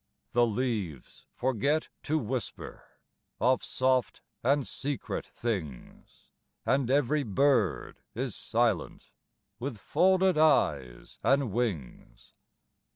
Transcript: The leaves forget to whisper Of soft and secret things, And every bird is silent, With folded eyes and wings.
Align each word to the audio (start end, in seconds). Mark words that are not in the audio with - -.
The 0.31 0.47
leaves 0.47 1.27
forget 1.35 1.89
to 2.05 2.17
whisper 2.17 2.85
Of 3.39 3.63
soft 3.63 4.19
and 4.43 4.65
secret 4.67 5.27
things, 5.27 6.31
And 6.65 6.89
every 6.89 7.21
bird 7.21 8.01
is 8.15 8.35
silent, 8.35 9.11
With 9.59 9.77
folded 9.77 10.39
eyes 10.39 11.19
and 11.23 11.51
wings. 11.51 12.33